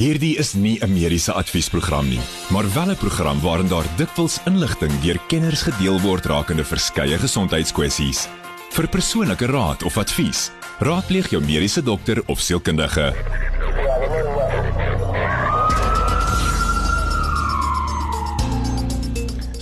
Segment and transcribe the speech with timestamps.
[0.00, 5.00] Hierdie is nie 'n mediese adviesprogram nie, maar wel 'n program waarin daar dikwels inligting
[5.00, 8.28] deur kenners gedeel word rakende verskeie gesondheidskwessies.
[8.70, 13.14] Vir persoonlike raad of advies, raadpleeg jou mediese dokter of sielkundige.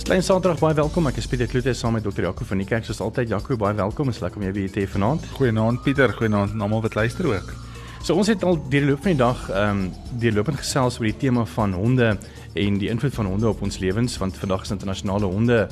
[0.03, 1.07] Klein Saterdag baie welkom.
[1.07, 2.21] Ek is Pieter Kloete saam met Dr.
[2.21, 2.85] Jaco van die kerk.
[2.85, 4.09] Soos altyd Jaco, baie welkom.
[4.09, 5.25] Is lekker om jou weer te hê vanaand.
[5.33, 7.68] Goeienaand Pieter, goeienaand aan almal wat luister ook.
[8.01, 11.09] So ons het al deur die loop van die dag ehm um, deurlopend gesels oor
[11.09, 12.13] die tema van honde
[12.53, 15.67] en die invloed van honde op ons lewens want vandag is internasionale honde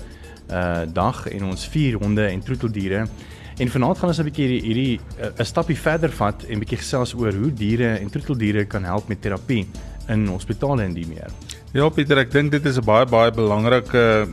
[0.51, 3.07] uh dag en ons vier honde en troeteldiere.
[3.57, 7.15] En vanaand gaan ons 'n bietjie hierdie 'n uh, stapie verder vat en bietjie gesels
[7.15, 9.65] oor hoe diere en troeteldiere kan help met terapie
[10.07, 11.31] in hospitale en die meer.
[11.73, 14.27] Ja Pieter, ek dink dit is 'n baie baie belangrike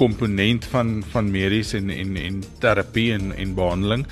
[0.00, 4.06] komponent van van medies en en en terapie en en behandeling.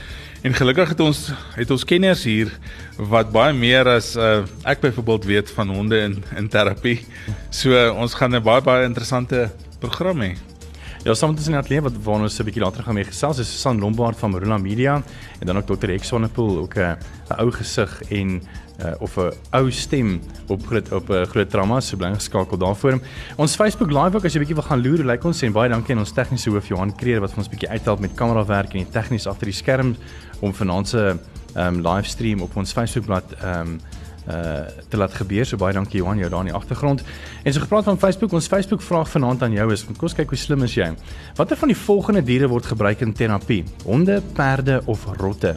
[0.47, 1.23] En gelukkig het ons
[1.57, 2.53] het ons kenners hier
[2.97, 7.01] wat baie meer as uh, ek byvoorbeeld weet van honde in in terapie.
[7.51, 10.37] So uh, ons gaan 'n baie baie interessante program hê.
[11.05, 13.05] Ja, saam met ons in die ateljee wat waar ons 'n bietjie later gaan mee
[13.05, 15.03] gesels is Susan Lombard van Marula Media
[15.41, 15.91] en dan ook Dr.
[15.91, 16.99] Exonepool ook 'n
[17.39, 18.43] ou gesig en
[18.85, 22.59] uh, of 'n ou stem op groot op 'n uh, groot drama so bly geskakel
[22.59, 23.01] daarvoor.
[23.37, 25.95] Ons Facebook live ook as jy bietjie wil gaan loer, lyk ons en baie dankie
[25.95, 28.91] aan ons tegniese hoof Johan Kreer wat vir ons bietjie uithelp met kamerawerk en die
[28.91, 29.97] tegnies agter die skerm
[30.41, 31.17] om vanaand se
[31.57, 33.81] um, livestream op ons Facebookblad um,
[34.29, 35.47] uh te laat gebeur.
[35.47, 37.03] So baie dankie Johan jou daar in die agtergrond.
[37.43, 40.29] En so gepraat van Facebook, ons Facebook vraag vanaand aan jou is, kom ons kyk
[40.29, 40.95] hoe slim is jy.
[41.37, 43.65] Watter van die volgende diere word gebruik in terapie?
[43.85, 45.57] Honde, perde of rotte?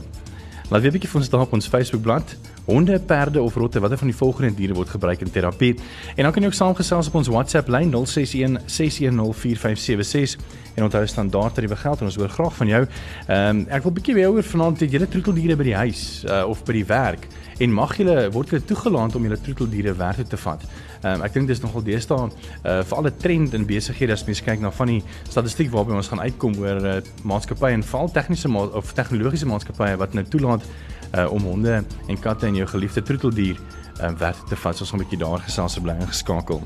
[0.72, 2.36] Laat weet 'n bietjie vir ons daar op ons Facebookblad.
[2.66, 5.73] Honde, perde of rotte, watter van die volgende diere word gebruik in terapie?
[6.16, 10.38] En dan kan jy ook saamgesels op ons WhatsApp lyn 061 6104576
[10.76, 12.82] en onthou standaard tariewe geld en ons hoor graag van jou.
[13.28, 16.23] Ehm um, ek wil 'n bietjie weer oor vanaand het julle troeteldiere by die huis
[16.30, 17.28] uh, of by die werk
[17.59, 20.62] en mag julle word julle toegelaat om julle troeteldiere werk toe te vat?
[21.02, 24.42] Ehm um, ek dink dis nogal deesdae uh, vir alle trend in besighede as mens
[24.42, 28.48] kyk na van die statistiek waarby ons gaan uitkom oor uh, maatskappye en veral tegniese
[28.48, 30.61] ma of tegnologiese maatskappye wat nou toelaat
[31.16, 33.58] uh, om honde en katte en jou geliefde troeteldier
[34.02, 34.76] um, werk te vat.
[34.76, 36.61] So ons gaan 'n bietjie daar gesels bly ingeskakel.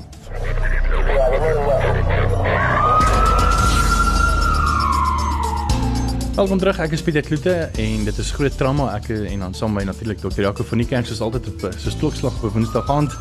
[6.36, 6.76] Welkom terug.
[6.84, 8.90] Ek is Pieter Kloete en dit is groot trauma.
[8.98, 10.42] Ek en dan saam met natuurlik Dr.
[10.44, 13.14] Jaco van die kerk soos altyd op so klokslag op Woensdag aand.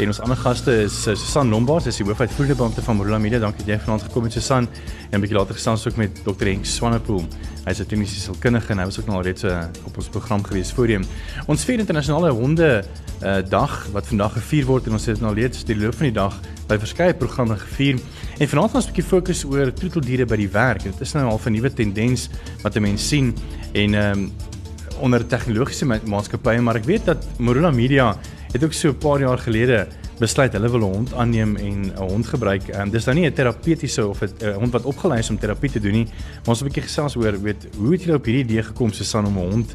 [0.00, 3.42] En ons ander gaste is Susan Lombard, sy is hoofuitvoerende beampte van Morula Media.
[3.42, 4.70] Dankie dat jy vanaand gekom het Susan.
[5.10, 6.48] En 'n bietjie later gesels ook met Dr.
[6.48, 7.28] Henk Swanepoel.
[7.66, 10.42] Hy's 'n kliniese sielkundige en hy was ook nog al reeds uh, op ons program
[10.42, 11.04] gewees voorheen.
[11.46, 12.84] Ons vier internasionale honde
[13.22, 16.16] uh, dag wat vandag gevier word en ons het nou reeds die loop van die
[16.16, 17.98] dag by verskeie programme gevier.
[18.38, 20.82] En vanaand gaan ons 'n bietjie fokus oor troeteldiere by die werk.
[20.82, 22.28] Dit is nou al 'n nuwe tendens
[22.62, 23.34] wat mense sien
[23.72, 24.32] en ehm um,
[25.00, 28.16] onder tegnologiese maatskappye, maar ek weet dat Morula Media
[28.52, 31.96] het ook so 'n paar jaar gelede besluit hulle wil 'n hond aanneem en 'n
[31.96, 32.68] hond gebruik.
[32.68, 35.70] Ehm um, dis nou nie 'n terapeutiese of 'n hond wat opgelei is om terapie
[35.70, 36.04] te doen nie,
[36.44, 39.26] maar ons 'n bietjie gesels oor weet hoe het julle op hierdie idee gekom Susan
[39.26, 39.74] om 'n hond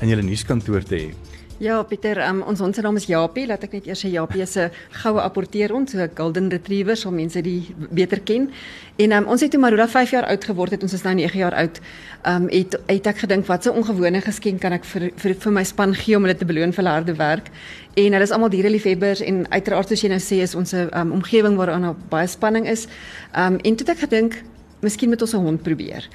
[0.00, 1.29] in julle nuuskantoor te hê?
[1.60, 3.42] Ja, Pieter, um, ons ons naam is Japie.
[3.44, 4.70] Laat ek net eers sê Japie is 'n
[5.02, 8.50] goue apporteer ons, 'n golden retriever, so mense die beter ken.
[8.96, 11.38] En um, ons het toe Marula 5 jaar oud geword het, ons is nou 9
[11.38, 11.80] jaar oud.
[12.26, 15.52] Um het het ek gedink wat 'n so ongewone geskenk kan ek vir vir vir
[15.52, 17.50] my span gee om hulle te beloon vir hulle harde werk.
[17.94, 21.12] En hulle is almal diereliefhebbers en uiteraard soos jy nou sê is ons 'n um,
[21.12, 22.86] omgewing waaraan baie spanning is.
[23.36, 24.42] Um en toe het ek gedink
[24.80, 26.08] Miskien moet ons 'n hond probeer.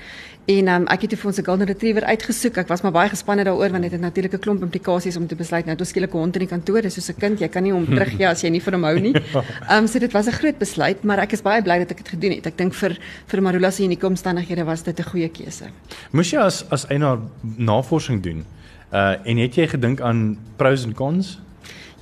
[0.45, 2.57] En um, ek het toe vir ons 'n golden retriever uitgesoek.
[2.57, 5.35] Ek was maar baie gespanne daaroor want dit het natuurlik 'n klomp implikasies om te
[5.35, 7.39] besluit nou toe skielik 'n hond in die kantoor is soos 'n kind.
[7.39, 9.13] Jy kan nie hom teruggee as jy nie van hom hou nie.
[9.69, 11.97] Ehm um, so dit was 'n groot besluit, maar ek is baie bly dat ek
[11.97, 12.45] dit gedoen het.
[12.45, 15.65] Ek dink vir vir Marula se unieke omstandighede was dit 'n goeie keuse.
[16.11, 17.19] Moes jy as as eienaar
[17.57, 18.45] navorsing doen?
[18.93, 21.39] Uh en het jy gedink aan pros en cons?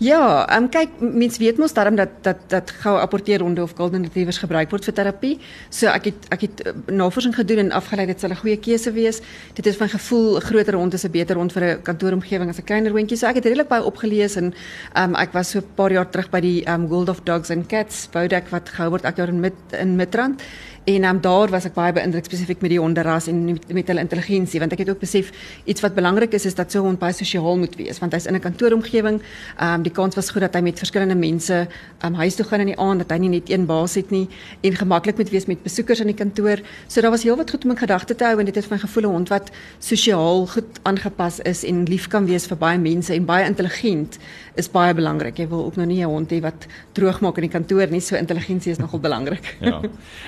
[0.03, 4.03] Ja, ehm um, kyk, mens weet mos daarom dat dat dat goue apporteerhonde of golden
[4.03, 5.37] retrievers gebruik word vir terapie.
[5.69, 8.91] So ek het ek het uh, navorsing gedoen en afgelei dit sal 'n goeie keuse
[8.91, 9.21] wees.
[9.53, 12.59] Dit is van gevoel 'n groter hond is 'n beter hond vir 'n kantooromgewing as
[12.59, 13.17] 'n kleiner hondjie.
[13.17, 14.53] So ek het redelik baie opgelees en
[14.93, 17.21] ehm um, ek was so 'n paar jaar terug by die ehm um, World of
[17.23, 20.41] Dogs and Cats Bodak wat gehou word ek daar in Mid in Midrand.
[20.83, 24.03] En um, daar was ek baie beïndruk spesifiek met die honderras en met, met hulle
[24.03, 25.30] intelligensie want ek het ook besef
[25.63, 28.25] iets wat belangrik is is dat so 'n hond baie sosiaal moet wees want hy's
[28.25, 29.21] in 'n kantooromgewing.
[29.57, 31.68] Ehm um, die kans was goed dat hy met verskillende mense
[32.06, 34.27] um, huis toe gaan in die aand dat hy nie net een baas het nie
[34.62, 36.59] en gemaklik moet wees met besoekers in die kantoor.
[36.88, 39.03] So daar was heelwat goed om in gedagte te hou en dit het my gevoel
[39.03, 43.25] 'n hond wat sosiaal goed aangepas is en lief kan wees vir baie mense en
[43.25, 44.18] baie intelligent
[44.56, 45.38] is baie belangrik.
[45.38, 48.00] Jy wil ook nou nie 'n hond hê wat droog maak in die kantoor nie.
[48.00, 49.57] So intelligensie is nogal belangrik.
[49.59, 49.81] ja.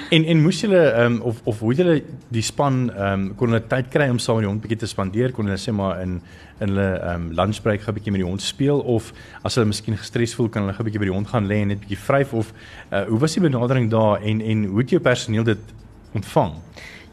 [0.10, 1.96] En en moes julle ehm um, of of hoe het julle
[2.34, 4.90] die span ehm um, kon hulle tyd kry om saam met die hond bietjie te
[4.92, 5.34] spandeer?
[5.36, 6.20] Kon hulle sê maar in
[6.62, 9.12] in hulle ehm um, lunchbreak gou bietjie met die hond speel of
[9.44, 11.74] as hulle miskien gestres voel kan hulle gou bietjie by die hond gaan lê en
[11.74, 12.52] net bietjie vryf of
[12.92, 15.74] uh, hoe was die benadering daar en en hoe het jou personeel dit
[16.16, 16.54] ontvang?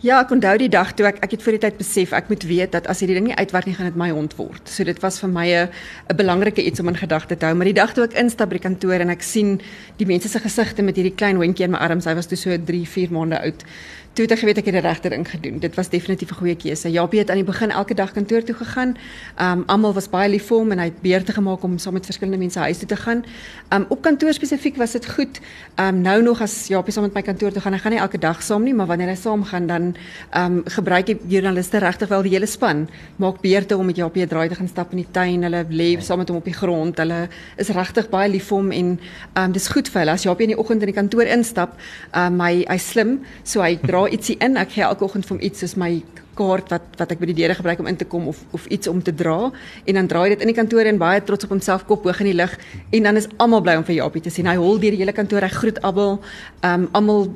[0.02, 2.42] Ja, ek onthou die dag toe ek ek het voor die tyd besef ek moet
[2.50, 4.66] weet dat as hierdie ding nie uitwerk nie gaan dit my hond word.
[4.66, 5.68] So dit was vir my 'n
[6.10, 7.54] 'n belangrike iets om in gedagte te hou.
[7.54, 9.60] Maar die dag toe ek instap by die kantoor en ek sien
[9.98, 12.50] die mense se gesigte met hierdie klein hondjie in my arms, hy was toe so
[12.50, 13.64] 3, 4 maande oud
[14.12, 15.58] toe het ek geweet ek het die regte ding gedoen.
[15.62, 16.90] Dit was definitief 'n goeie keuse.
[16.90, 18.96] Japie het aan die begin elke dag kantoor toe gegaan.
[19.40, 22.04] Um almal was baie lief vir hom en hy het beurte gemaak om saam met
[22.04, 23.24] verskillende mense huis toe te gaan.
[23.70, 25.40] Um op kantoor spesifiek was dit goed.
[25.78, 28.18] Um nou nog as Japie saam met my kantoor toe gaan, hy gaan nie elke
[28.18, 29.96] dag saam nie, maar wanneer hy saam gaan dan
[30.36, 32.88] um gebruik die joernaliste regtig wel die hele span.
[33.16, 35.42] Maak beurte om met Japie 'n draai te gaan stap in die tuin.
[35.42, 36.98] Hulle lê saam met hom op die grond.
[36.98, 39.00] Hulle is regtig baie lief vir hom en
[39.36, 41.70] um dis goed vir hulle as Japie in die oggend in die kantoor instap.
[42.14, 44.56] Um hy hy slim, so hy dra ietsie in.
[44.56, 46.02] Ek gee elke oggend vir hom iets soos my
[46.38, 48.88] kaart wat wat ek by die deure gebruik om in te kom of of iets
[48.88, 49.50] om te dra
[49.84, 52.30] en dan draai dit in die kantoor en baie trots op homself kop hoog in
[52.30, 52.54] die lug
[52.90, 54.48] en dan is almal bly om vir Japie te sien.
[54.48, 56.20] Hy hol deur die hele kantoor, hy groet almal.
[56.62, 57.28] Ehm um, almal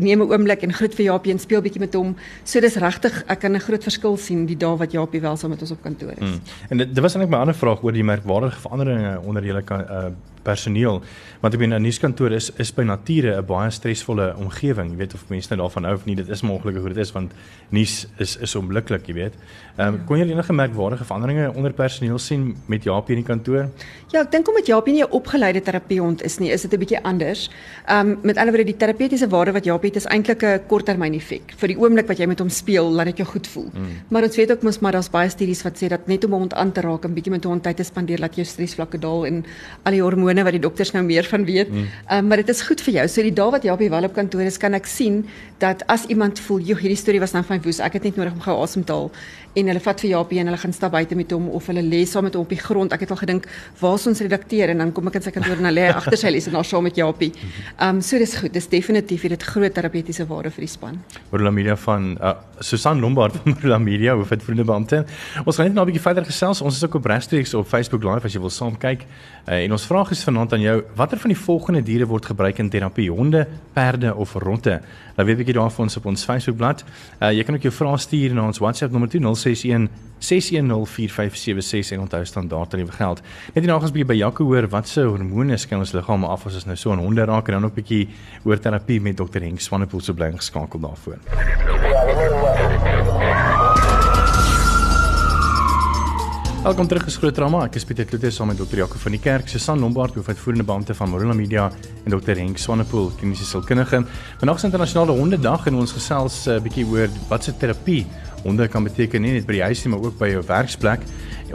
[0.00, 2.16] neem 'n oomblik en groet vir Japie en speel bietjie met hom.
[2.44, 5.50] So dis regtig ek kan 'n groot verskil sien die dae wat Japie wel saam
[5.50, 6.18] met ons op kantoor is.
[6.18, 6.40] Hmm.
[6.70, 10.10] En dit, dit was eintlik my ander vraag oor die merkwaardige veranderinge onder julle uh,
[10.48, 11.02] personeel.
[11.42, 15.14] Want ek bedoel 'n nuuskantoor is is by nature 'n baie stresvolle omgewing jy weet
[15.14, 17.32] of mense nou daarvan hou of nie dit is moontlik hoe dit is want
[17.70, 19.34] nuus is is onmiddellik jy weet.
[19.78, 23.68] Ehm um, kon jy enige merkwaardige veranderinge onder personeel sien met Japie in die kantoor?
[24.12, 27.02] Ja ek dink omdat Japie nie 'n opgeleide terapeut is nie is dit 'n bietjie
[27.02, 27.50] anders.
[27.86, 31.14] Ehm um, met ander woorde die terapeutiese waarde wat Japie het is eintlik 'n korttermyn
[31.14, 33.70] effek vir die oomblik wat jy met hom speel laat dit jou goed voel.
[33.74, 33.86] Mm.
[34.08, 36.38] maar ons weet ook mos maar daar's baie studies wat sê dat net om 'n
[36.38, 38.98] hond aan te raak en bietjie met 'n hond tyd te spandeer laat jou stresvlakke
[38.98, 39.44] daal en
[39.84, 41.70] al die hormone wat die dokters nou meer van weet.
[41.72, 41.88] Mm.
[42.12, 43.08] Um, maar dit is goed vir jou.
[43.08, 45.24] So die dae wat jy op die wel op kantoor is, kan ek sien
[45.58, 47.80] dat as iemand voel, "Joh, hierdie storie was nou van woes.
[47.80, 49.10] Ek het net nodig om gou asem te haal."
[49.54, 52.04] En hulle vat vir Japie en hulle gaan stap buite met hom of hulle lê
[52.06, 52.92] saam met hom op die grond.
[52.92, 53.46] Ek het al gedink,
[53.80, 56.16] "Waar is ons redakteur?" En dan kom ek in sy kantoor en hulle lê agter
[56.16, 57.32] sy lees en daar saam met Japie.
[57.78, 58.52] Ehm um, so dis goed.
[58.52, 60.98] Dis definitief dit groot terapeutiese waarde vir die span.
[61.30, 65.04] Marula Media van uh, Susan Lombard van Marula Media, hoe het vriende beampte.
[65.44, 66.60] Ons gaan net nou 'n bietjie verder gesels.
[66.60, 69.06] Ons is ook op Regstreeks op Facebook Live as jy wil saam kyk.
[69.48, 72.58] Uh, en ons vraag is vanaand aan jou, watter van die volgende diere word gebruik
[72.58, 73.10] in terapie?
[73.10, 74.80] Honde, perde of rotte?
[75.16, 76.84] Laat weet bietjie daarvan ons op ons Facebookblad.
[77.18, 79.88] Uh jy kan ook jou vrae stuur na ons WhatsApp nommer 061
[80.18, 83.22] 6104576 en onthou standaard tariewe geld.
[83.54, 86.46] Net hierna gaan ons bietjie by Jaco hoor wat se hormone skyn ons liggaam af
[86.50, 88.08] as ons nou so aan honde raak en dan ook bietjie
[88.44, 89.44] oor terapie met Dr.
[89.46, 91.22] Henk Swanepoel so bly geskakel daarvoor.
[96.58, 97.60] Welkom terug gesgroot drama.
[97.68, 98.80] Ek is Pieter Kloete saam met Dr.
[98.82, 101.68] Jaco van die Kerk, Susan Lombard, hoofuitvoerende beampte van Morula Media
[102.02, 102.34] en Dr.
[102.34, 104.02] Henk Swanepoel, kliniese sielkundige.
[104.42, 108.04] Vandag is internasionale hondedag en ons gesels 'n uh, bietjie oor wat se terapie
[108.44, 111.04] honde kan beteken nie net by die huis nie, maar ook by jou werksplek.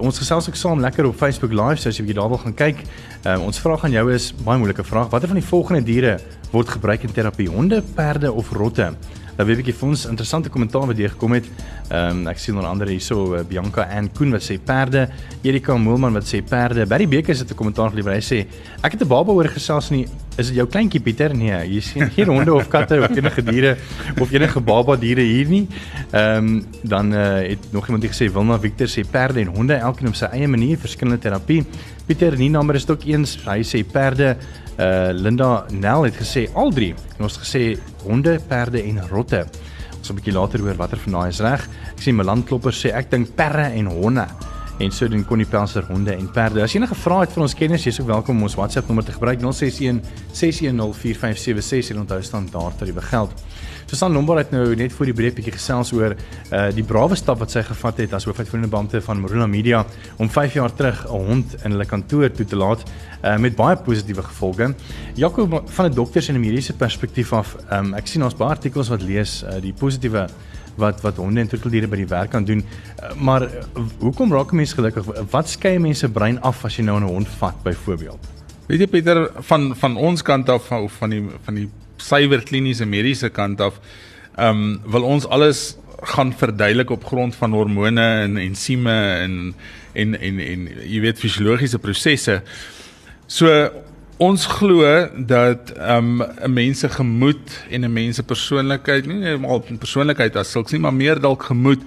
[0.01, 2.81] Ons gesels ook saam lekker op Facebook Live, so as jy daar wil gaan kyk.
[3.24, 5.12] Um, ons vraag aan jou is baie moeilike vraag.
[5.13, 6.18] Watter van die volgende diere
[6.51, 7.50] word gebruik in terapie?
[7.50, 8.94] Honde, perde of rotte?
[9.38, 11.47] Dan weet ek vir ons interessante kommentaar wat jy gekom het.
[11.89, 15.07] Ehm um, ek sien onder andere hierso uh, Bianca en Koen wat sê perde,
[15.44, 16.85] Erika Moelman wat sê perde.
[16.89, 18.13] Barry Becker het 'n kommentaar gelewer.
[18.13, 18.45] Hy sê
[18.83, 20.07] ek het 'n baba oor gesels nie.
[20.38, 21.35] Is dit jou kleintjie Pieter?
[21.35, 23.77] Nee, jy sien geen honde of katte of enige diere
[24.19, 25.68] of enige baba diere hier nie.
[26.12, 30.07] Ehm um, dan uh, het nog iemand gesê Wilna Victor sê perde en honde elkeen
[30.07, 31.65] op sy eie manier verskillende terapie.
[32.06, 33.38] Pieter Ninamer is ook eens.
[33.45, 34.38] Hy sê perde
[34.77, 37.63] uh Linda Nel het gesê al drie en ons het gesê
[38.03, 39.45] honde, perde en rotte.
[39.98, 41.69] Ons 'n bietjie later hoor watter van daai is reg.
[41.93, 44.27] Ek sien Melan Klopper sê ek dink perre en honde
[44.83, 46.61] en so doen Connie Pelser honde en perde.
[46.63, 49.05] As jy enige vrae het vir ons kenners, jy's ook welkom om ons WhatsApp nommer
[49.07, 50.01] te gebruik 061
[50.35, 53.43] 610 4576 en onthou staan daar dat dit begeld.
[53.93, 57.41] Susan Lombard het nou net voor die breek bietjie gesels oor uh die brawe stap
[57.43, 59.83] wat sy gevat het as hoofuitvoerende beampte van Morula Media
[60.17, 62.83] om 5 jaar terug 'n hond in hulle kantoor toe te laat
[63.23, 64.73] uh met baie positiewe gevolge.
[65.15, 68.89] Jaco van 'n dokters en 'n mediese perspektief af, um ek sien ons baie artikels
[68.89, 70.27] wat lees uh die positiewe
[70.75, 72.63] wat wat honde en troeteldiere by die werk kan doen.
[73.18, 75.06] Maar uh, hoekom raak mense gelukkig?
[75.32, 78.20] Wat skei mense brein af as jy nou 'n hond vat byvoorbeeld?
[78.68, 82.86] Weet jy Pieter van van ons kant af van van die van die suiwer kliniese
[82.86, 83.80] mediese kant af,
[84.36, 89.56] ehm um, wil ons alles gaan verduidelik op grond van hormone en ensieme en
[89.94, 92.42] en en en jy weet fisiologiese prosesse.
[93.27, 93.70] So
[94.17, 99.15] ons glo dat ehm, 'n um, mens se gemoed en 'n mens se persoonlikheid, nie
[99.15, 101.82] net maar persoonlikheid as sulks nie, maar meer dalk gemoed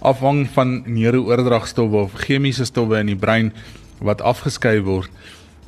[0.00, 3.52] afhang van neurooordragstowwe of chemiese stowwe in die brein
[3.98, 5.10] wat afgeskei word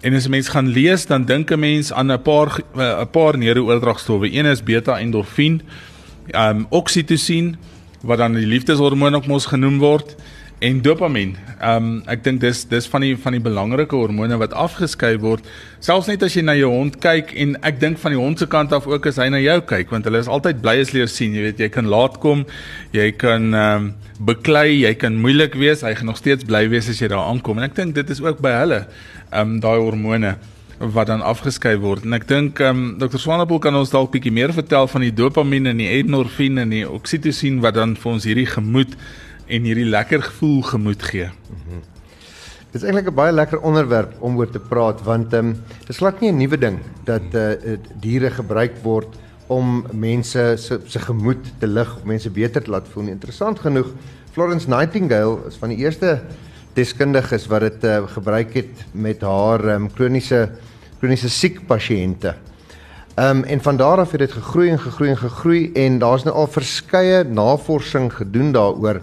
[0.02, 3.38] en as 'n mens gaan lees, dan dink 'n mens aan 'n paar 'n paar
[3.38, 4.32] neurooordragstowwe.
[4.32, 5.62] Een is beta-endorfien,
[6.30, 7.56] ehm um, oksitosien
[8.00, 10.16] wat dan die liefdeshormoon ook mos genoem word
[10.62, 11.34] en dopamien.
[11.58, 15.46] Ehm um, ek dink dis dis van die van die belangrike hormone wat afgeskei word.
[15.82, 18.46] Selfs net as jy na jou hond kyk en ek dink van die hond se
[18.50, 21.10] kant af ook as hy na jou kyk want hulle is altyd bly as leer
[21.10, 22.46] sien, jy weet jy kan laat kom,
[22.94, 23.90] jy kan ehm um,
[24.22, 27.58] beklei, jy kan moeilik wees, hy gaan nog steeds bly wees as jy daar aankom
[27.58, 30.36] en ek dink dit is ook by hulle ehm um, daai hormone
[30.82, 32.06] wat dan afgeskei word.
[32.06, 33.18] En ek dink ehm um, Dr.
[33.18, 36.86] Swanepoel kan ons dalk bietjie meer vertel van die dopamien en die endorfien en die
[36.86, 38.94] oksitosien wat dan vir ons hierdie gemoed
[39.46, 41.28] en hierdie lekker gevoel gemoed gee.
[42.72, 45.56] Dit is eintlik 'n baie lekker onderwerp om oor te praat want ehm um,
[45.86, 50.80] dis glad nie 'n nuwe ding dat eh uh, diere gebruik word om mense se
[50.86, 53.08] se gemoed te lig, om mense beter te laat voel.
[53.08, 53.90] Interessant genoeg,
[54.32, 56.22] Florence Nightingale is van die eerste
[56.74, 60.48] deskundiges wat dit uh, gebruik het met haar ehm um, kroniese
[61.00, 62.34] kroniese siek pasiënte.
[63.14, 66.24] Ehm um, en van daar af het dit gegroei en gegroei en gegroei en daar's
[66.24, 69.02] nou al verskeie navorsing gedoen daaroor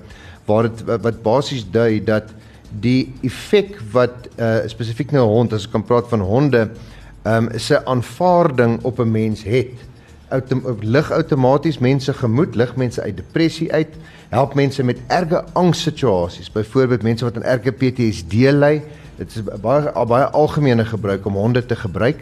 [0.50, 2.34] waar dit wat basies dui dat
[2.82, 6.70] die effek wat uh, spesifiek nou hond as ek kan praat van honde
[7.24, 9.88] ehm um, se aanvaarding op 'n mens het
[10.29, 13.96] outom lig outomaties mense gemoed lig mense uit depressie uit
[14.29, 18.82] help mense met erge angssituasies byvoorbeeld mense wat aan erge PTSD ly
[19.18, 22.22] dit is baie baie algemene gebruik om honde te gebruik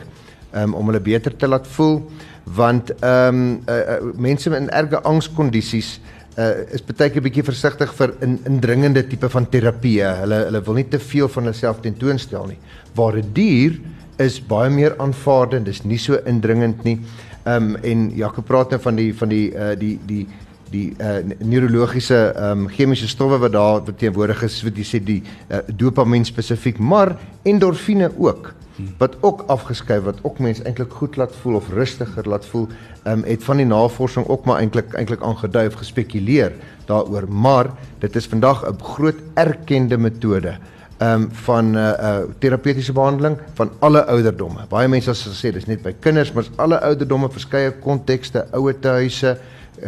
[0.55, 2.01] um, om hulle beter te laat voel
[2.43, 5.99] want ehm um, uh, uh, mense in erge angskondisies
[6.37, 10.01] uh, is baie keer bietjie versigtig vir 'n in, indringende tipe van terapie.
[10.01, 12.59] Hulle hulle wil nie te veel van hulself tentoonstel nie.
[12.95, 13.79] Waar 'n die dier
[14.17, 16.99] is baie meer aanvaardend, dis nie so indringend nie.
[17.45, 20.27] Ehm um, en Jakob praat nou van die van die uh die die
[20.69, 25.23] die uh neurologiese ehm um, chemiese stowwe wat daar teenwoordig is, wat jy sê die
[25.49, 28.53] uh, dopamien spesifiek, maar endorfine ook
[28.97, 32.67] wat ook afgeskei wat ook mense eintlik goed laat voel of rustiger laat voel,
[33.03, 36.53] ehm um, het van die navorsing ook maar eintlik eintlik aangedui of gespekuleer
[36.85, 40.57] daaroor, maar dit is vandag 'n groot erkende metode
[40.97, 44.65] ehm um, van 'n uh, uh, terapeutiese behandeling van alle ouderdomme.
[44.69, 49.37] Baie mense het gesê dis net by kinders, maar alle ouderdomme, verskeie kontekste, ouete huise,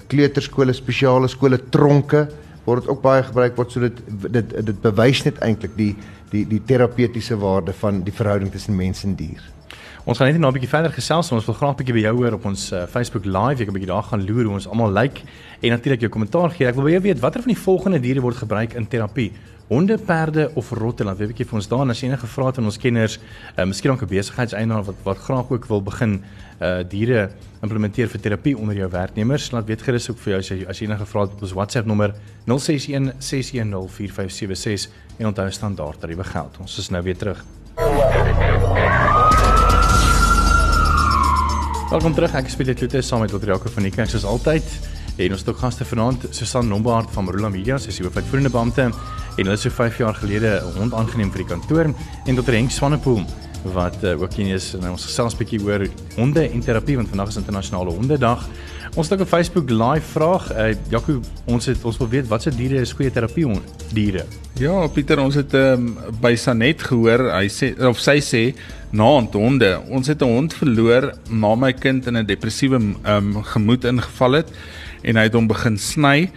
[0.07, 2.27] kleuterskole, spesiale skole, tronke
[2.69, 4.01] word ook baie gebruik word so dit
[4.35, 5.93] dit dit bewys net eintlik die
[6.31, 9.41] die die terapeutiese waarde van die verhouding tussen mens en dier.
[10.05, 12.15] Ons gaan net nou 'n bietjie verder gesels, ons wil graag 'n bietjie by jou
[12.15, 13.61] hoor op ons uh, Facebook live.
[13.61, 15.21] Ek 'n bietjie daar gaan loer hoe ons almal lyk like,
[15.61, 16.67] en natuurlik jou kommentaar gee.
[16.67, 19.31] Ek wil by jou weet watter van die volgende diere word gebruik in terapie?
[19.69, 21.03] Honde, perde of rotte?
[21.03, 23.19] Laat weet 'n bietjie vir ons daar en as enige vrae het van ons kenners,
[23.55, 26.23] uh, miskien ook 'n besigheidseienaar wat wat graag ook wil begin
[26.61, 27.29] uh diere
[27.61, 29.51] implementeer vir terapie onder jou werknemers.
[29.51, 31.85] Laat weet gerus ook vir jou as jy as enige vrae het op ons WhatsApp
[31.85, 32.13] nommer
[32.45, 36.57] 061 610 4576 en onthou standaard tariewe geld.
[36.59, 37.45] Ons is nou weer terug.
[41.89, 42.33] Welkom terug.
[42.33, 43.31] Ek speel dit Lute saam met.
[43.31, 44.63] Jaco van die kerk soos altyd.
[45.19, 48.49] En ons het ook gaste vanaand, Susan Lombard van Marula Media, sy is die hoofuitvoerende
[48.49, 48.91] beampte
[49.39, 51.85] en hulle het so 5 jaar gelede 'n hond aangeneem vir die kantoor
[52.25, 52.51] en Dr.
[52.51, 53.23] Henk Swanepoel
[53.63, 57.07] wat uh, ook hier is en ons gesels 'n bietjie oor honde en terapie want
[57.07, 58.47] vandag is internasionale hondedag.
[58.95, 60.51] Ons het ook 'n Facebook live vraag.
[60.51, 63.47] Uh, Jaco, ons het ons wil weet watse diere is goeie terapie
[63.93, 64.25] diere?
[64.53, 68.55] Ja, Pieter, ons het um, by Sanet gehoor, hy sê of sy sê
[68.91, 69.81] naand honde.
[69.89, 74.51] Ons het 'n hond verloor na my kind in 'n depressiewe um, gemoed ingeval het
[75.03, 76.31] en hy het hom begin sny.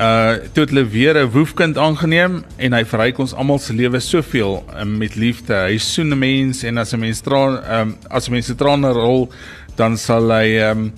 [0.00, 4.00] Uh toe het hulle weer 'n woefkind aangeneem en hy verryk ons almal se lewe
[4.00, 5.54] soveel um, met liefde.
[5.54, 8.92] Hy soen 'n mens en as 'n mens traan um, as 'n mens se trane
[8.92, 9.28] rol,
[9.76, 10.92] dan sal hy um,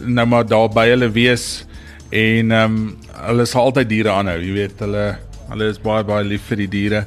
[0.00, 1.66] nou maar daar by hulle wees
[2.10, 5.18] en um, hulle sal altyd diere aanhou, jy weet, hulle
[5.50, 7.06] hulle is baie baie lief vir die diere.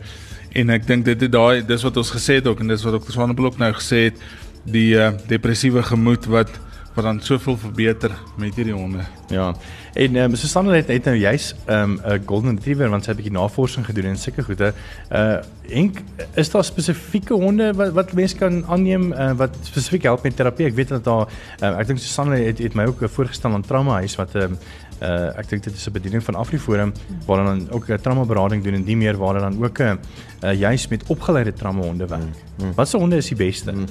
[0.53, 2.93] En ek dink dit is daai dis wat ons gesê het ook en dis wat
[2.93, 4.19] ook Swanepoel nou gesê het,
[4.65, 6.51] die uh, depressiewe gemoed wat
[6.93, 9.03] wat dan soveel verbeter met hierdie honde.
[9.27, 9.53] Ja.
[9.93, 13.09] En ehm um, Susanna het, het nou juis ehm, 'n um, golden retriever want sy
[13.09, 14.73] het 'n bietjie navorsing gedoen en sulke goede.
[15.11, 15.37] Uh
[15.69, 15.93] en
[16.35, 20.65] is daar spesifieke honde wat wat mense kan aanneem uh, wat spesifiek help met terapie?
[20.65, 21.27] Ek weet dat daar
[21.61, 24.57] uh, ek dink Susanna het, het my ook voorgestel aan trauma huis wat ehm um,
[25.01, 26.93] uh ek dink dit is 'n bediening van AfriForum
[27.25, 29.79] waar hulle dan ook 'n trauma berading doen en die meer waar hulle dan ook
[29.79, 29.99] 'n
[30.43, 32.21] uh, juis met opgeleide trauma honde werk.
[32.57, 32.65] Mm.
[32.65, 32.73] Mm.
[32.75, 33.71] Wat se honde is die beste?
[33.71, 33.85] Mm.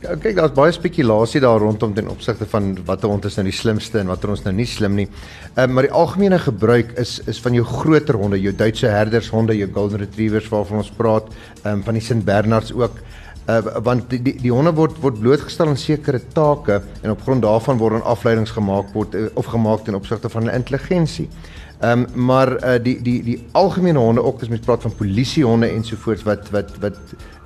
[0.00, 4.00] Kyk, daar's baie spekulasie daar rondom ten opsigte van watter hond is nou die slimste
[4.00, 5.08] en watter ons nou nie slim nie.
[5.54, 9.56] Ehm uh, maar die algemene gebruik is is van jou groter honde, jou Duitse herdershonde,
[9.58, 11.28] jou golden retrievers waarvan ons praat,
[11.62, 13.02] ehm um, van die St Bernards ook.
[13.42, 17.42] Uh, want die die, die honde word word blootgestel aan sekere take en op grond
[17.42, 21.28] daarvan word dan afleidings gemaak word uh, of gemaak ten opsigte van hulle intelligensie.
[21.82, 25.66] Ehm um, maar uh, die die die algemene honde ook as mens praat van polisiehonde
[25.66, 26.98] ensovoorts wat wat wat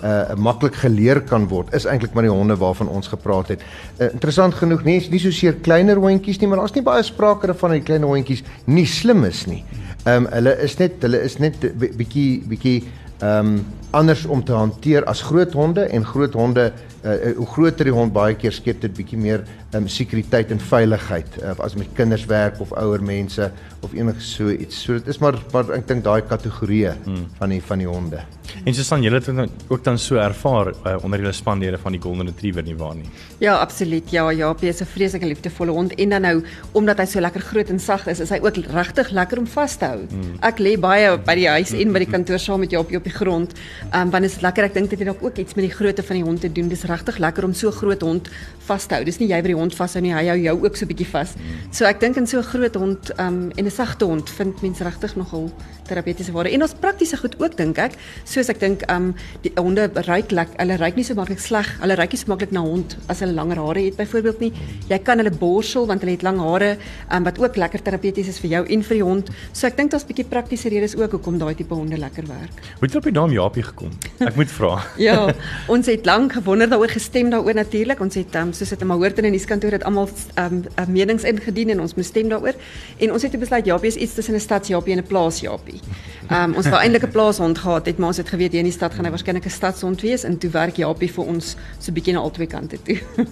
[0.04, 3.64] uh maklik geleer kan word is eintlik maar die honde waarvan ons gepraat het.
[3.96, 7.54] Uh, interessant genoeg, nie nie so seer kleiner hondjies nie, maar daar's nie baie sprake
[7.54, 9.62] van die klein hondjies nie slim is nie.
[10.04, 11.64] Ehm um, hulle is net hulle is net
[11.96, 12.76] bietjie bietjie
[13.22, 13.58] ehm um,
[13.96, 16.72] anders om te hanteer as groot honde en groot honde
[17.06, 19.44] uh, hoe groter die hond baie keer skep dit bietjie meer
[19.76, 23.50] um, sekuriteit en veiligheid uh, as met kinders werk of ouer mense
[23.84, 24.80] of enigiets so iets.
[24.82, 27.28] So dit is maar maar ek dink daai kategorieë hmm.
[27.38, 28.22] van die van die honde.
[28.64, 29.20] En so staan julle
[29.68, 33.08] ook dan so ervaar uh, onder julle spanlede van die golden retriever nie waar nie.
[33.42, 34.10] Ja, absoluut.
[34.10, 37.40] Ja, ja, hy is 'n vreeslike liefdevolle hond en dan nou omdat hy so lekker
[37.40, 40.00] groot en sag is, is hy ook regtig lekker om vas te hou.
[40.08, 40.38] Hmm.
[40.40, 43.12] Ek lê baie by die huis en by die kantoor saam met jou op die
[43.12, 43.52] grond.
[43.90, 44.64] Ehm um, want dit is lekker.
[44.66, 46.68] Ek dink dit het ook iets met die grootte van die hond te doen.
[46.68, 48.28] Dis regtig lekker om so groot hond
[48.66, 49.04] vas te hou.
[49.06, 51.06] Dis nie jy wat die hond vashou nie, hy hou jou ook so 'n bietjie
[51.06, 51.34] vas.
[51.70, 54.62] So ek dink in so 'n groot hond ehm um, en 'n sagte hond vind
[54.62, 55.52] mense regtig nogal
[55.86, 56.50] terapeutiese waarde.
[56.50, 57.92] En ons praktiese goed ook dink ek.
[58.24, 60.56] Soos ek dink ehm um, die honde ruik lekker.
[60.58, 61.78] Hulle ruik nie so maklik sleg.
[61.80, 64.52] Hulle ruik nie so maklik na hond as hulle langer hare het byvoorbeeld nie.
[64.88, 68.28] Jy kan hulle borsel want hulle het lang hare ehm um, wat ook lekker terapeuties
[68.28, 69.30] is vir jou en vir die hond.
[69.52, 72.56] So ek dink daar's 'n bietjie praktiese redes ook hoekom daai tipe honde lekker werk.
[72.78, 73.92] Hoe het jy op die naam Japie gekom?
[74.24, 74.80] Ek moet vra.
[75.08, 75.34] ja,
[75.68, 78.00] ons het lank gewonder daaroor gestem daaroor natuurlik.
[78.00, 81.26] Ons het um, soos dit my hoort in die nuuskantoor het almal ehm um, menings
[81.28, 82.56] ingedien en ons moes stem daaroor.
[82.98, 85.80] En ons het besluit Japie is iets tussen 'n stadsjapie en 'n plaasjapie.
[86.28, 88.70] Ehm um, ons wou eintlik 'n plaashond gehad het, maar ons het geweet hier in
[88.70, 91.92] die stad gaan hy waarskynlik 'n stadshond wees en toe werk Japie vir ons so
[91.92, 92.98] bietjie na albei kante toe.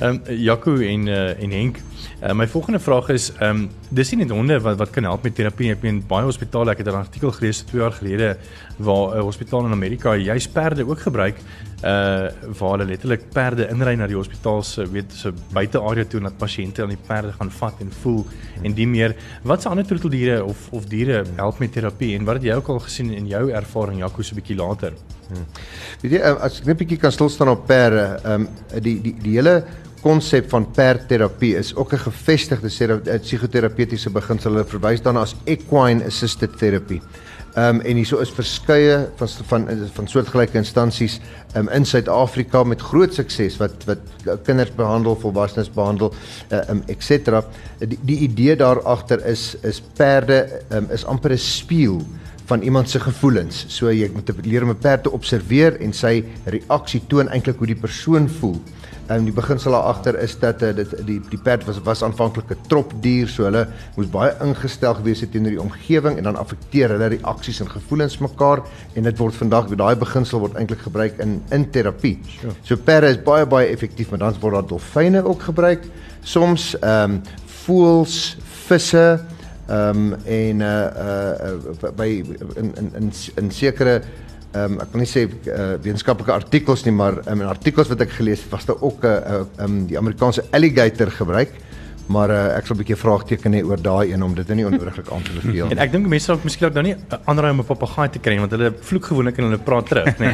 [0.00, 1.76] Ehm um, Jaco en uh, en Henk,
[2.22, 5.22] uh, my volgende vraag is ehm um, dis nie net honde wat wat kan help
[5.22, 5.70] met terapie.
[5.70, 8.36] Ek meen baie hospitale, ek het 'n artikel gelees 2 jaar gelede
[8.76, 11.36] waar 'n uh, hospitaal in Amerika juis perde ook gebruik
[11.82, 16.20] uh waar hulle letterlik perde inry na die hospitaal se weet se buite area toe
[16.20, 18.24] dat pasiënte aan die perde gaan vat en voel
[18.62, 19.16] en die meer.
[19.42, 22.68] Wat se ander troeteldiere of of diere help met terapie en wat het jy ook
[22.68, 24.92] al gesien in jou ervaring Jaco so 'n bietjie later?
[25.28, 25.46] Hmm.
[26.02, 28.48] weet jy uh, as ek net 'n bietjie kan stil staan op perde um
[28.80, 29.64] die die die hele
[30.02, 34.52] konsep van perdterapie is ook 'n gevestigde uh, psigoterapeutiese beginsel.
[34.52, 37.00] Hulle verwys daarna as equine assisted therapy
[37.52, 41.18] Ehm um, en hierso is verskeie van van van soortgelyke instansies
[41.56, 46.14] um, in Suid-Afrika met groot sukses wat wat kinders behandel, volwassenes behandel,
[46.48, 47.42] ehm uh, um, et cetera.
[47.78, 52.00] Die, die idee daar agter is is perde um, is amper 'n spieël
[52.44, 53.64] van iemand se gevoelens.
[53.68, 57.66] So jy moet leer om 'n perd te observeer en sy reaksie toon eintlik hoe
[57.66, 58.60] die persoon voel.
[59.06, 62.50] En die beginsel daar agter is dat uh, dit die die perd was was aanvanklik
[62.50, 66.88] 'n tropdier, so hulle moes baie ingestel gewees het teenoor die omgewing en dan affekteer
[66.88, 68.62] hulle reaksies en gevoelens mekaar
[68.94, 72.18] en dit word vandag daai beginsel word eintlik gebruik in in terapie.
[72.26, 72.54] Sure.
[72.62, 75.84] So perde is baie baie effektief, maar dan word daar dolfyne ook gebruik.
[76.22, 77.22] Soms ehm um,
[77.64, 79.20] voëls, visse
[79.66, 82.08] ehm um, en uh uh by
[82.56, 84.02] in in in, in sekere
[84.52, 88.02] ehm um, ek wil nie sê uh, wetenskaplike artikels nie, maar um, in artikels wat
[88.04, 91.54] ek gelees het, was daar ook 'n uh, uh, um, die Amerikaanse alligator gebruik.
[92.12, 95.08] Maar uh, ek sal 'n bietjie vraagteken hê oor daai een om dit nie onnodiglik
[95.12, 95.76] aan te beveel nie.
[95.76, 98.38] En ek dink mense sal miskien ook nou nie ander om 'n papegaai te kry
[98.38, 100.30] want hulle vloek gewoonlik en hulle praat terug, nê.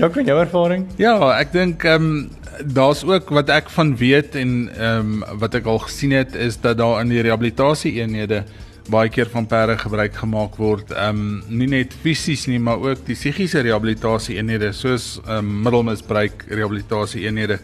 [0.00, 0.86] ja, kan jou ervaring?
[0.96, 2.30] Ja, ek dink ehm um,
[2.64, 6.60] daar's ook wat ek van weet en ehm um, wat ek al gesien het is
[6.60, 8.44] dat daar in die rehabilitasie eenhede
[8.90, 10.90] baie keer van perde gebruik gemaak word.
[10.90, 15.52] Ehm um, nie net fisies nie, maar ook die psigiese rehabilitasie eenhede soos ehm um,
[15.66, 17.58] middelmisbruik rehabilitasie eenhede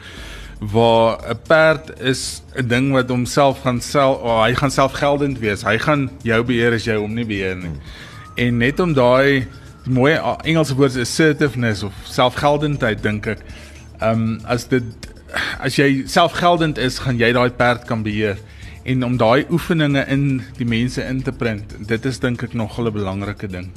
[0.59, 5.63] waar 'n perd is 'n ding wat homself gaan self oh, hy gaan selfgeldend wees.
[5.63, 7.79] Hy gaan jou beheer as jy hom nie beheer nie.
[8.35, 9.47] En net om daai
[9.85, 13.39] mooi Engelse woord assertiveness of selfgeldendheid dink ek.
[14.01, 14.85] Ehm um, as dit
[15.61, 18.39] as jy selfgeldend is, gaan jy daai perd kan beheer
[18.85, 21.75] en om daai oefeninge in die mense in te print.
[21.89, 23.71] Dit is dink ek nog 'n belangrike ding.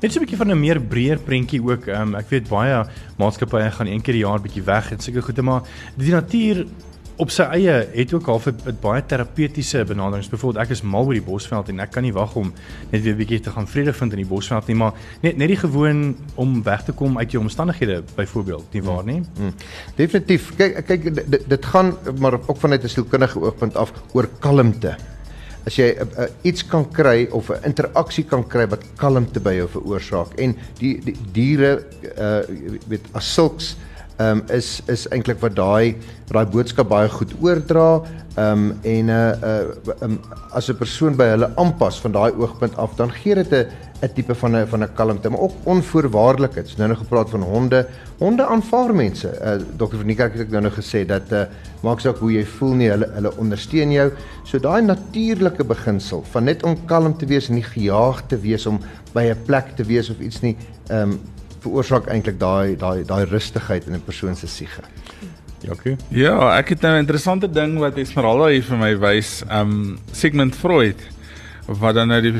[0.00, 1.86] Net so 'n bietjie van 'n meer breër prentjie ook.
[1.86, 2.84] Um, ek weet baie
[3.18, 5.62] maatskappye gaan een keer die jaar bietjie weg en seker goede maar
[5.96, 6.66] die natuur
[7.20, 10.28] op sy eie het ook half 'n baie terapeutiese benaderings.
[10.28, 12.52] Byvoorbeeld ek is mal oor die Bosveld en ek kan nie wag om
[12.90, 15.48] net weer 'n bietjie te gaan vrede vind in die Bosveld nie, maar net net
[15.48, 19.22] die gewoon om weg te kom uit jou omstandighede byvoorbeeld, nie waar nie?
[19.36, 19.52] Hmm.
[19.96, 20.56] Definitief.
[20.56, 24.96] Kyk kyk dit, dit gaan maar ook vanuit 'n sielkundige oogpunt af oor kalmte.
[25.66, 29.54] As jy uh, uh, iets kan kry of 'n interaksie kan kry wat kalmte by
[29.54, 30.34] jou veroorsaak.
[30.38, 31.84] En die, die diere
[32.16, 32.42] uh
[32.88, 33.76] weet as sulks
[34.20, 35.96] ehm um, is is eintlik wat daai
[36.28, 38.02] daai boodskap baie goed oordra
[38.36, 40.20] ehm um, en 'n uh, uh, um,
[40.52, 43.66] as 'n persoon by hulle aanpas van daai oogpunt af dan gee dit 'n
[44.00, 46.66] 'n tipe van 'n van 'n kalmte, maar ook onvoorwaardelikheid.
[46.66, 47.86] Ons nou nou gepraat van honde.
[48.18, 49.28] Honde aanvaar mense.
[49.42, 51.42] Uh, Dokter van Niekerk het ek nou nou gesê dat uh,
[51.82, 54.10] maak saak hoe jy voel nie, hulle hulle ondersteun jou.
[54.44, 58.66] So daai natuurlike beginsel van net om kalm te wees en nie gejaag te wees
[58.66, 58.80] om
[59.12, 60.56] by 'n plek te wees of iets nie,
[60.88, 61.20] ehm um,
[61.60, 64.82] veroorsaak eintlik daai daai daai rustigheid in 'n persoon se siege.
[65.60, 65.96] Jaco.
[66.08, 69.42] Ja, ek het nou 'n interessante ding wat Esmeralda hier vir my wys.
[69.50, 70.96] Um Sigmund Freud
[71.78, 72.34] wat dan nou die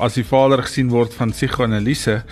[0.00, 2.22] as die vader gesien word van psigoanalise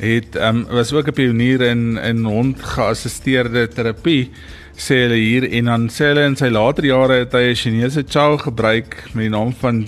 [0.00, 4.30] het um was ook 'n pionier in in hond geassisteerde terapie
[4.76, 8.04] sê hulle hier en dan sê hulle in sy later jare het hy 'n Chinese
[8.08, 9.86] chow gebruik met die naam van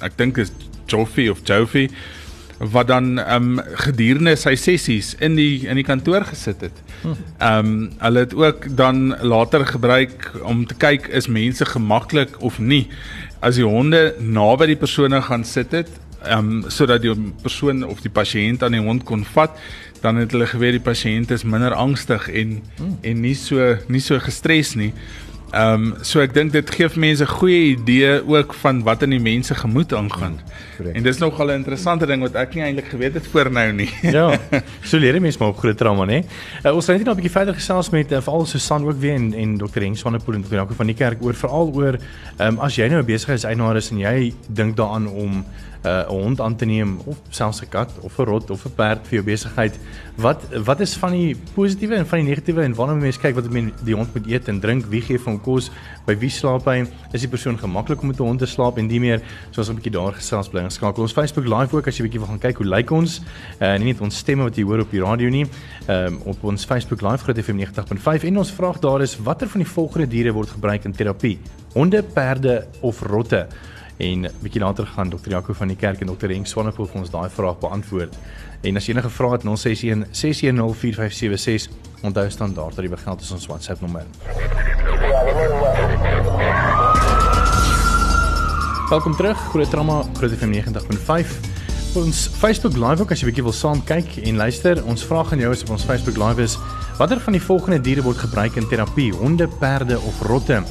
[0.00, 0.52] ek dink is
[0.86, 1.88] Joffy of Joffy
[2.58, 6.82] wat dan ehm um, gedurende sy sessies in die in die kantoor gesit het.
[7.38, 12.58] Ehm um, hulle het ook dan later gebruik om te kyk is mense gemaklik of
[12.58, 12.88] nie
[13.44, 15.90] as die honde naby die persone gaan sit het,
[16.24, 19.52] ehm um, sodat die persoon of die pasiënt aan die hond kon vat,
[20.04, 22.96] dan het hulle geweet die pasiënt is minder angstig en hmm.
[23.02, 24.92] en nie so nie so gestres nie.
[25.54, 29.10] Ehm um, so ek dink dit gee mense 'n goeie idee ook van wat in
[29.10, 30.40] die mense gemoed aangaan.
[30.82, 33.72] Ja, en dis nogal 'n interessante ding wat ek nie eintlik geweet het voor nou
[33.72, 33.90] nie.
[34.02, 34.38] ja.
[34.88, 36.24] So leer mense maar op groot trauma, né?
[36.64, 39.14] Uh, ons het net nog 'n bietjie verder gesels met uh, veral Susan ook weer
[39.14, 39.80] en en Dr.
[39.80, 40.54] Henk Swanepoel en Dr.
[40.54, 41.94] Jaco van die kerk oor veral oor
[42.36, 45.44] ehm um, as jy nou 'n besigheidseienaar is en jy dink daaraan om
[45.84, 48.74] uh, 'n hond aan te neem of selfs 'n kat of 'n rot of 'n
[48.74, 49.78] perd vir jou besigheid.
[50.14, 53.50] Wat wat is van die positiewe en van die negatiewe en wanneer mense kyk wat
[53.50, 55.70] men die hond moet eet en drink, wie gee van kos,
[56.08, 56.80] by wie slaap hy?
[57.12, 59.76] Is die persoon gemaklik om met 'n hond te slaap en die meer soos 'n
[59.76, 61.02] bietjie daar gesels bly geskakel.
[61.02, 63.20] Ons Facebook live ook as jy bietjie wil gaan kyk hoe lyk ons.
[63.60, 65.46] Uh, nie net ons stemme wat jy hoor op die radio nie.
[65.86, 69.48] Ehm um, op ons Facebook live Groot FM 90.5 en ons vraag daar is watter
[69.48, 71.38] van die volgende diere word gebruik in terapie?
[71.74, 73.46] Honde, perde of rotte?
[73.96, 77.10] En bietjie later gaan dokter Jaco van die kerk en dokter Henk Swanepoel vir ons
[77.10, 78.16] daai vraag beantwoord.
[78.62, 81.70] En as enige vrae het 061 6104576
[82.02, 84.04] onthou standaard dat die begeld is ons WhatsApp nommer.
[88.90, 91.52] Welkom terug Groot Drama Groot FM 90.5
[91.94, 94.80] ons Facebook live ook as jy bietjie wil saam kyk en luister.
[94.90, 96.56] Ons vraag aan jou is op ons Facebook live is
[96.98, 99.12] watter van die volgende diere word gebruik in terapie?
[99.14, 100.62] Honde, perde of rotte?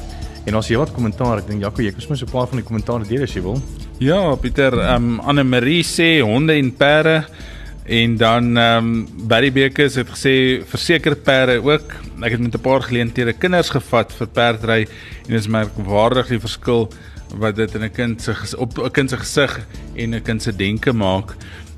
[0.44, 1.38] En ons het wat kommentaar.
[1.38, 3.60] Ek dink Jaco, jy kan so 'n paar van die kommentaare deel as jy wil.
[3.98, 7.24] Ja, Pieter, ehm um, Anne Marie sê honde en perde
[7.84, 11.94] en dan ehm um, Barry Bekes het gesê verseker perde ook.
[12.22, 14.80] Ek het met 'n paar geleenthede kinders gevat vir perdry
[15.24, 16.88] en dit is merkwaardig die verskil
[17.38, 20.56] wat dit in 'n kind se op 'n kind se gesig en 'n kind se
[20.56, 21.36] denke maak.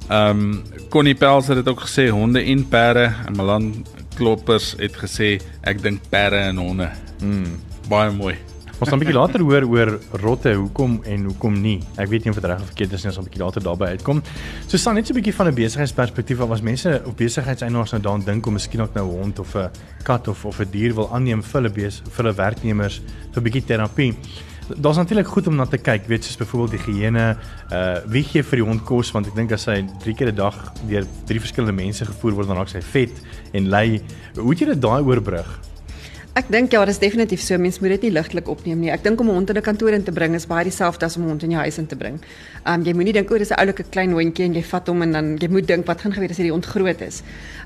[0.09, 4.97] Ehm um, Connie Pels het dit ook gesê honde en perde en Malan Kloppers het
[4.97, 6.91] gesê ek dink perde en honde.
[7.21, 8.56] Mm, baie mooi.
[8.77, 11.81] Ons gaan 'n bietjie later hoor oor rotte, hoekom en hoekom nie.
[11.97, 13.63] Ek weet nie of dit reg of verkeerd is nie, ons gaan 'n bietjie later
[13.63, 14.23] daarby uitkom.
[14.67, 18.03] So staan net so 'n bietjie van 'n besigheidsperspektief af as mense op besigheidseienaars nou
[18.03, 19.71] daaraan dink om miskien ook nou 'n hond of 'n
[20.03, 23.01] kat of of 'n dier wil aanneem vir hulle bes vir hulle werknemers
[23.33, 24.15] vir 'n bietjie terapie.
[24.77, 27.37] Daar's natuurlik goed om na te kyk, weet soos byvoorbeeld die higiëne,
[27.73, 30.35] uh wie gee vir die hond kos want ek dink as hy 3 keer 'n
[30.35, 33.23] dag deur drie verskillende mense gevoer word dan raak hy vet
[33.55, 34.03] en ly.
[34.35, 35.76] Hoe het jy dit daai oorbrug?
[36.37, 37.57] Ek dink ja, dis definitief so.
[37.57, 38.91] Mens moet dit nie ligtelik opneem nie.
[38.93, 41.17] Ek dink om 'n hond in 'n kantoor in te bring is baie dieselfde as
[41.17, 42.21] om 'n hond in jou huis in te bring.
[42.67, 45.13] Um jy moenie dink o, dis 'n oulike klein hondjie en jy vat hom en
[45.13, 47.23] dan jy moet dink wat gaan gebeur as hy die hond groot is.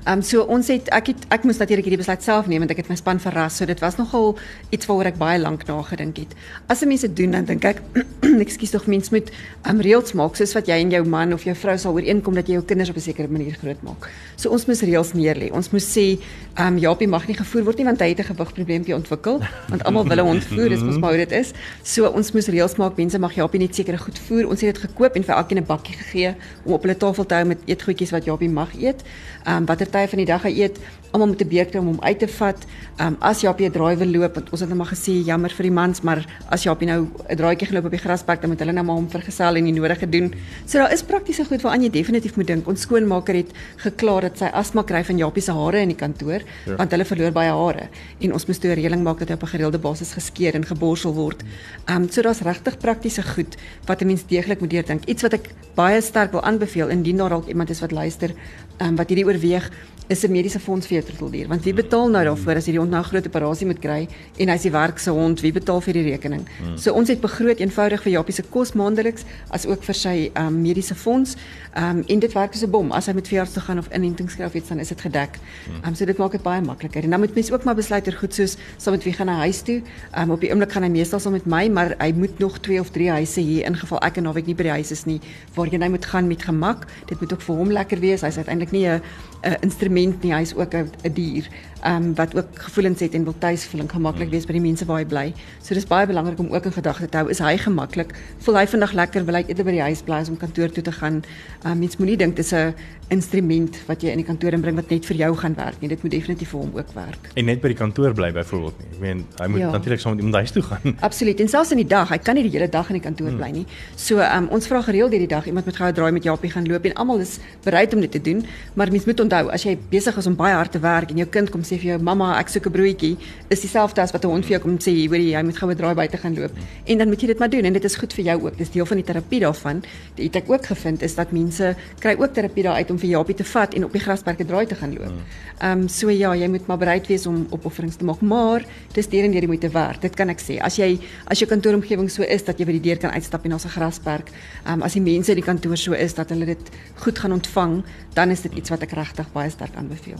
[0.07, 2.77] Um so ons het ek het ek moes natuurlik hierdie besluit self neem want ek
[2.77, 3.57] het my span verras.
[3.57, 4.37] So dit was nogal
[4.71, 6.33] iets waaroor ek baie lank nagedink het.
[6.69, 7.81] As 'n mens dit doen dan dink ek
[8.45, 9.31] ekskuus tog mens moet
[9.69, 12.47] um reëls maak soos wat jy en jou man of jou vrou sal ooreenkom dat
[12.47, 14.09] jy jou kinders op 'n sekere manier groot maak.
[14.37, 15.51] So ons moet reëls neerlê.
[15.51, 16.19] Ons moet sê
[16.57, 18.23] um Japie mag nie gevoer word nie want hy het 'n
[18.61, 21.51] gewigprobleempie ontwikkel want almal wil 'n hond voer, dis mos maar hoe dit is.
[21.83, 24.47] So ons moes reëls maak, mense mag Japie net sekere goed voer.
[24.47, 27.33] Ons het dit gekoop en vir elkeen 'n bakkie gegee om op hulle tafel te
[27.33, 29.03] hou met eetgoedjies wat Japie mag eet.
[29.45, 30.79] Ehm um, watter tye van die dag hy eet,
[31.11, 32.65] almal moet 'n beker om hom uit te vat.
[32.97, 35.13] Ehm um, as Japie 'n draai wil loop, want ons het net nou maar gesê
[35.25, 38.49] jammer vir die mans, maar as Japie nou 'n draaitjie geloop op die grasperk, dan
[38.49, 40.33] moet hulle nou maar hom vergesel en die nodige doen.
[40.65, 42.67] So daar is praktiese goed waaraan jy definitief moet dink.
[42.67, 46.41] Ons skoonmaker het geklaar dat sy asma kry van Japie se hare in die kantoor,
[46.65, 46.75] ja.
[46.75, 49.47] want hulle verloor baie hare en ons moet 'n reëling maak dat hy op 'n
[49.47, 51.43] gereelde basis geskeer en geborsel word.
[51.87, 55.05] Ehm um, so daar's regtig praktiese goed wat 'n mens deeglik moet deurdink.
[55.05, 58.31] Iets wat ek baie sterk wil aanbeveel indien daar dalk iemand is wat luister,
[58.81, 59.69] um, wat hierdie oorweeg,
[60.11, 61.47] is 'n mediese fonds vir troeteldier?
[61.47, 64.07] Want wie betaal nou daarvoor as jy die hond nou 'n groot operasie moet kry
[64.37, 66.45] en hy's die werk se hond, wie betaal vir die rekening?
[66.59, 66.77] Hmm.
[66.77, 70.61] So ons het begroot eenvoudig vir Japie se kos maandeliks as ook vir sy um,
[70.61, 71.35] mediese fonds.
[71.77, 72.91] Um, en dit werk as 'n bom.
[72.91, 75.39] As hy met veearts toe gaan of inentings kry of iets dan is dit gedek.
[75.67, 77.03] Ehm um, so dit maak dit baie makliker.
[77.03, 79.35] En dan moet mens ook maar besluit er goed soos saam met wie gaan hy
[79.35, 79.81] huis toe.
[80.17, 82.79] Um, op die oomblik gaan hy meestal saam met my, maar hy moet nog 2
[82.79, 85.21] of 3 huise hier in geval ek en naweek nie by die huis is nie
[85.55, 86.87] waar jy nou moet gaan met gemak.
[87.05, 88.21] Dit moet ook vir hom lekker wees.
[88.21, 89.01] Hy's uiteindelik nie 'n
[89.43, 91.49] 'n instrument nie, hy's ook 'n dier
[91.81, 94.61] ehm um, wat ook gevoelens het en wil tuis voel en gemaklik wees by die
[94.61, 95.33] mense waar hy bly.
[95.65, 98.13] So dis baie belangrik om ook in gedagte te hou, is hy gemaklik?
[98.45, 99.25] Voel hy vandag lekker?
[99.25, 101.23] Wil hy eerder by die huis bly as om kantoor toe te gaan?
[101.63, 102.73] Ehm um, mens moenie dink dis 'n
[103.11, 105.89] instrument wat jy in die kantoor inbring wat net vir jou gaan werk nie.
[105.89, 107.31] Dit moet definitief vir hom ook werk.
[107.35, 108.87] En net by die kantoor bly byvoorbeeld nie.
[108.93, 109.71] Ek meen hy moet ja.
[109.71, 110.95] natuurlik saam met iemand huis toe gaan.
[111.09, 111.39] Absoluut.
[111.39, 113.37] En selfs in die dag, hy kan nie die hele dag in die kantoor hmm.
[113.37, 113.65] bly nie.
[113.95, 116.67] So um, ons vra gereeld hierdie dag iemand moet gou 'n draai met Japie gaan
[116.67, 119.77] loop en almal is bereid om dit te doen, maar mens moet onthou as jy
[119.89, 122.39] besig is om baie hard te werk en jou kind kom sê vir jou mamma
[122.39, 123.17] ek soek 'n broodjie,
[123.49, 125.75] is dieselfde as wat 'n hond vir jou kom sê hoor jy moet gou 'n
[125.75, 126.51] draai buite gaan loop.
[126.85, 128.57] En dan moet jy dit maar doen en dit is goed vir jou ook.
[128.57, 129.83] Dis deel van die terapie daarvan.
[130.15, 133.09] Dit het ek ook gevind is dat mense kry ook terapie daar uit om vir
[133.09, 135.05] Japie te vat en op die grasperke draai te gaan loop.
[135.05, 135.23] Hmm.
[135.61, 139.07] Ehm um, so ja, jy moet maar bereid wees om opofferings te maak, maar dis
[139.07, 140.01] deur en deur die moeite werd.
[140.01, 140.59] Dit kan ek sê.
[140.61, 143.51] As jy as jou kantooromgewing so is dat jy by die deur kan uitstap en
[143.51, 144.31] daar's 'n grasperk,
[144.65, 147.31] ehm um, as die mense in die kantoor so is dat hulle dit goed gaan
[147.31, 150.19] ontvang, dan is dit iets wat ek regtig baie sterk aanbeveel.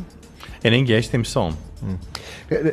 [0.62, 1.56] En dink jy stem saam?
[1.82, 1.98] Hmm.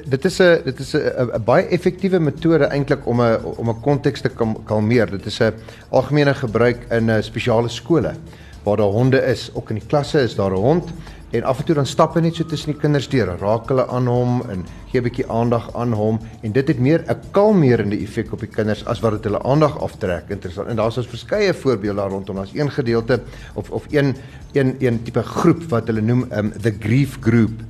[0.04, 4.20] Dit is 'n dit is 'n baie effektiewe metode eintlik om 'n om 'n konteks
[4.20, 4.30] te
[4.64, 5.10] kalmeer.
[5.10, 5.54] Dit is 'n
[5.90, 8.14] algemene gebruik in 'n spesiale skole
[8.62, 9.50] waar daar honde is.
[9.54, 10.92] Ook in die klasse is daar 'n hond
[11.30, 13.84] en af en toe dan stap hy net so tussen die kinders deur, raak hulle
[13.92, 17.96] aan hom en gee 'n bietjie aandag aan hom en dit het meer 'n kalmerende
[17.96, 20.30] effek op die kinders as wat dit hulle aandag aftrek.
[20.30, 20.68] Interessant.
[20.68, 22.36] En daar's ons verskeie voorbeelde daar rondom.
[22.36, 23.20] Daar's een gedeelte
[23.54, 24.16] of of een
[24.52, 27.60] een een tipe groep wat hulle noem um, the grief group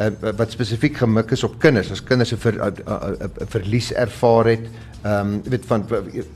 [0.00, 1.90] uh, wat spesifiek gemik is op kinders.
[1.90, 4.68] As kinders 'n ver, uh, uh, uh, verlies ervaar het,
[5.02, 5.84] ehm um, weet van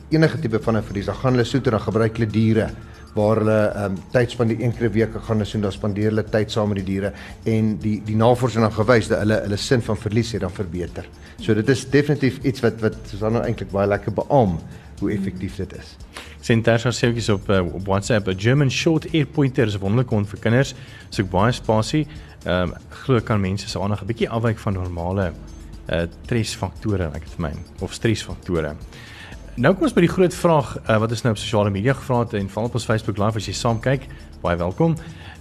[0.08, 2.70] enige tipe van 'n verlies, dan gaan hulle soet en dan gebruik hulle diere
[3.14, 6.10] waar hulle ehm um, tyd spandeer een keer 'n week gaan hulle so dan spandeer
[6.10, 7.12] hulle tyd saam met die diere
[7.44, 11.06] en die die navorsing het gewys dat hulle hulle sin van verlies het dan verbeter.
[11.40, 14.60] So dit is definitief iets wat wat Susanna eintlik baie lekker beamoen
[14.98, 15.96] hoe effektief dit is.
[16.40, 19.80] Sien daar sou seetjies op uh, op WhatsApp 'n German short ear pointer is 'n
[19.80, 20.74] wonderlike hond vir kinders.
[21.08, 22.06] Soek baie spasie.
[22.44, 25.32] Ehm um, glo kan mense se aandag 'n bietjie afwyk van normale
[25.88, 28.74] uh stresfaktore, ek het vir my of stresfaktore.
[29.54, 32.24] Nou kom ons by die groot vraag uh, wat ons nou op sosiale media gevra
[32.24, 34.08] het en val op ons Facebook live as jy saam kyk.
[34.42, 34.96] Baie welkom.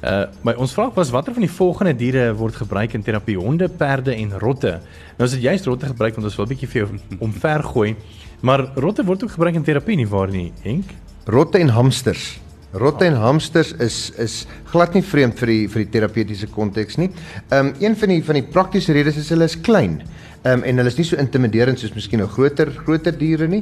[0.06, 3.39] Uh my ons vraag was watter van die volgende diere word gebruik in terapie?
[3.41, 4.76] Honde, perde en rotte.
[5.17, 7.95] Nou as dit juist rotte gebruik want ons wil 'n bietjie vir jou omver gooi.
[8.41, 10.93] Maar rotte word ook gebruik in terapie nie waar nie, Henk?
[11.26, 12.38] Rotte en hamsters.
[12.73, 17.10] Rotte en hamsters is is glad nie vreemd vir die vir die terapeutiese konteks nie.
[17.49, 20.04] Ehm um, een van die van die praktiese redes is hulle is klein.
[20.43, 23.62] Ehm um, en hulle is nie so intimiderend soos miskien nou groter groter diere nie.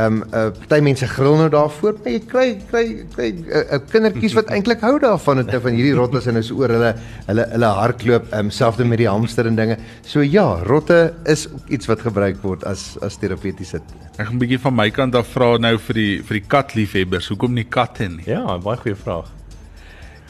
[0.00, 3.60] Ehm um, uh, party mense gril nou daarvoor, maar jy kry kry kry 'n uh,
[3.76, 6.94] uh, kindertjies wat eintlik hou daarvan het van hierdie rotte en is oor hulle
[7.26, 9.76] hulle hulle hardloop ehm um, selfs met die hamster en dinge.
[10.08, 13.82] So ja, rotte is ook iets wat gebruik word as as terapeutiese.
[14.16, 17.28] Ek gaan 'n bietjie van my kant af vra nou vir die vir die katliefhebbers,
[17.28, 18.24] hoekom nie katte nie?
[18.24, 19.28] Ja, baie goeie vraag.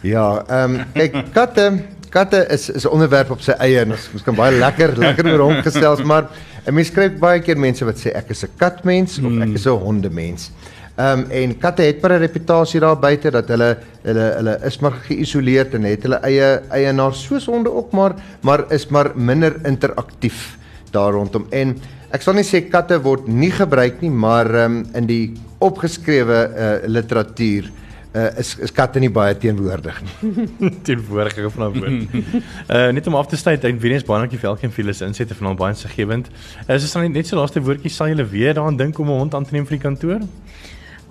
[0.03, 1.79] Ja, ehm um, ek katte
[2.13, 5.33] katte is is 'n onderwerp op sy eie en ons, ons kan baie lekker lekker
[5.33, 6.29] oor hom gesels, maar
[6.67, 9.67] 'n mens kry baie keer mense wat sê ek is 'n katmens of ek is
[9.67, 10.51] 'n hondemens.
[10.97, 14.79] Ehm um, en katte het maar 'n reputasie daar buite dat hulle hulle hulle is
[14.81, 19.57] maar geïsoleerd en het hulle eie eienaars soos honde ook maar maar is maar minder
[19.65, 20.59] interaktief
[20.91, 21.47] daar rondom.
[21.51, 25.33] En ek sal nie sê katte word nie gebruik nie, maar ehm um, in die
[25.59, 27.71] opgeskrewe uh, literatuur
[28.15, 30.47] uh, is is katte nie baie teenwoordig nie.
[30.87, 32.25] teenwoordig van 'n woord.
[32.69, 35.07] Uh net om af te sluit, en weer eens baie dankie vir elkeen vir julle
[35.07, 36.29] insette van al baie segewend.
[36.69, 39.35] Uh, is dit net so laaste woordjie sal julle weer daaraan dink om 'n hond
[39.35, 40.21] aan te neem vir die kantoor?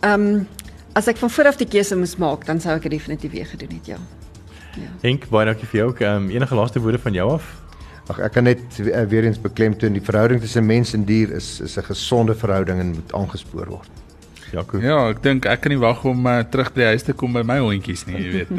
[0.02, 0.48] Ehm um,
[0.94, 3.70] as ek van vooraf die keuse moes maak, dan sou ek dit definitief weer gedoen
[3.72, 3.98] het, ja.
[4.76, 4.90] Ja.
[5.02, 6.00] Henk, baie dankie vir jou ook.
[6.00, 7.62] Ehm um, enige laaste woorde van jou af?
[8.10, 8.78] Ag ek kan net
[9.10, 12.92] weer eens beklemtoon die verhouding tussen mens en dier is is 'n gesonde verhouding en
[12.92, 13.90] moet aangespoor word.
[14.52, 14.80] Jaco.
[14.84, 17.34] Ja, ek dink ek kan nie wag om uh, terug by die huis te kom
[17.34, 18.52] by my hondjies nie, jy weet.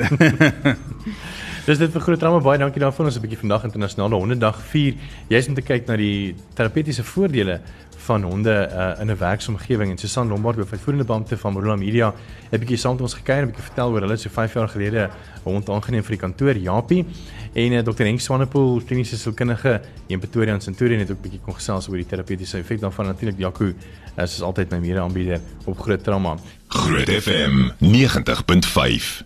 [1.66, 4.96] Dis dit vir groot drama baie dankie daarvoor ons 'n bietjie vandag internasionale hondedag vier.
[5.30, 7.60] Jy's om te kyk na die terapeutiese voordele
[8.02, 12.14] van honde uh, in 'n werksomgewing en Susan Lombard hoof uitvoerende beampte van Marula Media
[12.50, 14.54] het 'n bietjie saam met ons gekuier en 'n bietjie vertel oor hulle so 5
[14.54, 15.10] jaar gelede
[15.44, 17.06] 'n hond aangeneem vir die kantoor Japie
[17.52, 21.40] en uh, Dr Henk Swanepoel kliniese sielkundige in Pretoria en Centurion het ook 'n bietjie
[21.44, 23.72] kon gesels oor die terapeutiese effek daarvan natuurlik Jaco
[24.16, 26.36] is altyd my mede aanbieder op groot trauma.
[26.66, 29.24] Groot FM 90.5